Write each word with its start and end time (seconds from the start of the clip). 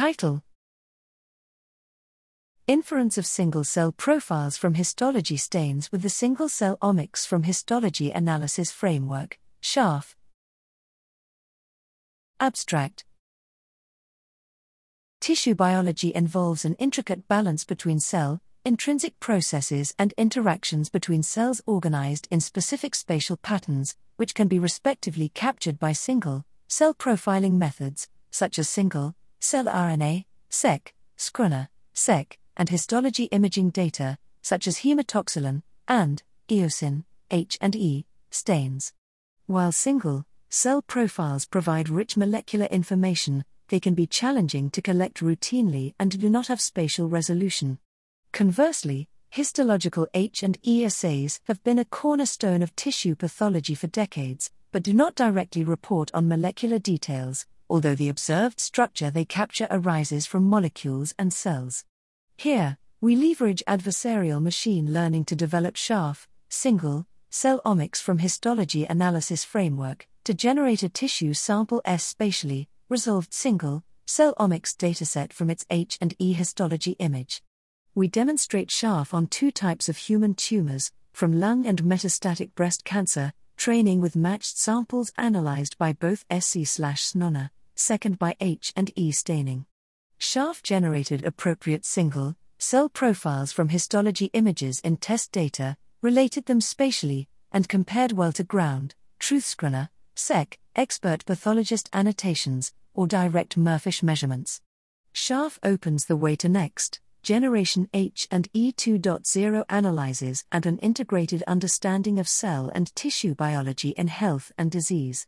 Title 0.00 0.42
Inference 2.66 3.18
of 3.18 3.26
single 3.26 3.64
cell 3.64 3.92
profiles 3.92 4.56
from 4.56 4.72
histology 4.72 5.36
stains 5.36 5.92
with 5.92 6.00
the 6.00 6.08
single 6.08 6.48
cell 6.48 6.78
omics 6.80 7.26
from 7.26 7.42
histology 7.42 8.10
analysis 8.10 8.70
framework, 8.70 9.38
SCHAF. 9.60 10.14
Abstract 12.40 13.04
Tissue 15.20 15.54
biology 15.54 16.14
involves 16.14 16.64
an 16.64 16.76
intricate 16.76 17.28
balance 17.28 17.66
between 17.66 18.00
cell, 18.00 18.40
intrinsic 18.64 19.20
processes, 19.20 19.94
and 19.98 20.14
interactions 20.16 20.88
between 20.88 21.22
cells 21.22 21.60
organized 21.66 22.26
in 22.30 22.40
specific 22.40 22.94
spatial 22.94 23.36
patterns, 23.36 23.96
which 24.16 24.34
can 24.34 24.48
be 24.48 24.58
respectively 24.58 25.28
captured 25.28 25.78
by 25.78 25.92
single 25.92 26.46
cell 26.68 26.94
profiling 26.94 27.58
methods, 27.58 28.08
such 28.30 28.58
as 28.58 28.66
single 28.66 29.14
cell 29.40 29.64
RNA, 29.64 30.24
seq, 30.50 30.94
scRNA, 31.16 31.68
seq, 31.94 32.38
and 32.56 32.68
histology 32.68 33.24
imaging 33.24 33.70
data, 33.70 34.18
such 34.42 34.68
as 34.68 34.78
hematoxylin 34.78 35.62
and 35.88 36.22
eosin, 36.48 37.04
H 37.30 37.56
and 37.60 37.74
E, 37.74 38.04
stains. 38.30 38.92
While 39.46 39.72
single 39.72 40.24
cell 40.50 40.82
profiles 40.82 41.46
provide 41.46 41.88
rich 41.88 42.16
molecular 42.16 42.66
information, 42.66 43.44
they 43.68 43.80
can 43.80 43.94
be 43.94 44.06
challenging 44.06 44.68
to 44.70 44.82
collect 44.82 45.20
routinely 45.20 45.94
and 45.98 46.20
do 46.20 46.28
not 46.28 46.48
have 46.48 46.60
spatial 46.60 47.08
resolution. 47.08 47.78
Conversely, 48.32 49.08
histological 49.30 50.06
H 50.12 50.42
and 50.42 50.58
E 50.66 50.84
assays 50.84 51.40
have 51.44 51.62
been 51.64 51.78
a 51.78 51.84
cornerstone 51.84 52.62
of 52.62 52.76
tissue 52.76 53.14
pathology 53.14 53.74
for 53.74 53.86
decades, 53.86 54.50
but 54.72 54.82
do 54.82 54.92
not 54.92 55.14
directly 55.14 55.64
report 55.64 56.10
on 56.12 56.28
molecular 56.28 56.78
details, 56.78 57.46
although 57.70 57.94
the 57.94 58.08
observed 58.08 58.60
structure 58.60 59.10
they 59.10 59.24
capture 59.24 59.68
arises 59.70 60.26
from 60.26 60.42
molecules 60.44 61.14
and 61.18 61.32
cells. 61.32 61.84
Here, 62.36 62.76
we 63.00 63.16
leverage 63.16 63.62
adversarial 63.66 64.42
machine 64.42 64.92
learning 64.92 65.24
to 65.26 65.36
develop 65.36 65.76
SCHAF, 65.76 66.26
single, 66.48 67.06
cell 67.30 67.60
omics 67.64 68.02
from 68.02 68.18
histology 68.18 68.84
analysis 68.84 69.44
framework, 69.44 70.08
to 70.24 70.34
generate 70.34 70.82
a 70.82 70.88
tissue 70.88 71.32
sample 71.32 71.80
S 71.84 72.04
spatially, 72.04 72.68
resolved 72.88 73.32
single 73.32 73.84
cell 74.04 74.34
omics 74.34 74.74
dataset 74.74 75.32
from 75.32 75.48
its 75.48 75.64
H 75.70 75.96
and 76.00 76.14
E 76.18 76.32
histology 76.32 76.96
image. 76.98 77.42
We 77.94 78.08
demonstrate 78.08 78.70
SCHAF 78.70 79.14
on 79.14 79.28
two 79.28 79.52
types 79.52 79.88
of 79.88 79.96
human 79.96 80.34
tumors, 80.34 80.90
from 81.12 81.38
lung 81.38 81.64
and 81.64 81.84
metastatic 81.84 82.54
breast 82.56 82.84
cancer, 82.84 83.32
training 83.56 84.00
with 84.00 84.16
matched 84.16 84.58
samples 84.58 85.12
analyzed 85.16 85.78
by 85.78 85.92
both 85.92 86.24
sc/snRNA, 86.30 87.50
second 87.80 88.18
by 88.18 88.36
H 88.40 88.72
and 88.76 88.92
E 88.94 89.10
staining. 89.10 89.66
SCHAF 90.18 90.62
generated 90.62 91.24
appropriate 91.24 91.84
single 91.84 92.36
cell 92.58 92.90
profiles 92.90 93.52
from 93.52 93.70
histology 93.70 94.26
images 94.34 94.80
in 94.80 94.98
test 94.98 95.32
data, 95.32 95.76
related 96.02 96.44
them 96.44 96.60
spatially, 96.60 97.26
and 97.50 97.68
compared 97.68 98.12
well 98.12 98.32
to 98.32 98.44
ground, 98.44 98.94
truth 99.18 99.44
scRNA, 99.44 99.88
seq, 100.14 100.58
expert 100.76 101.24
pathologist 101.24 101.88
annotations, 101.92 102.72
or 102.92 103.06
direct 103.06 103.56
MERFISH 103.56 104.02
measurements. 104.02 104.60
SCHAF 105.14 105.58
opens 105.62 106.04
the 106.04 106.16
way 106.16 106.36
to 106.36 106.48
next 106.48 107.00
generation 107.22 107.88
H 107.92 108.28
and 108.30 108.50
E2.0 108.52 109.64
analyses 109.68 110.44
and 110.52 110.66
an 110.66 110.78
integrated 110.78 111.42
understanding 111.46 112.18
of 112.18 112.28
cell 112.28 112.70
and 112.74 112.94
tissue 112.94 113.34
biology 113.34 113.90
in 113.90 114.08
health 114.08 114.52
and 114.56 114.70
disease. 114.70 115.26